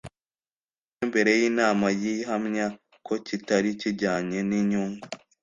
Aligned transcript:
umunsi 0.03 0.91
umwe 0.91 1.05
mbere 1.11 1.31
y’inama 1.39 1.87
y’i 2.01 2.09
ihamya 2.21 2.67
ko 3.07 3.13
kitari 3.27 3.69
kijyanye 3.79 4.39
n’inyungu 4.49 5.03